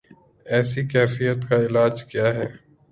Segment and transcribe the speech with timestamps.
[0.45, 2.47] ایسی کیفیت کا علاج کیا ہے؟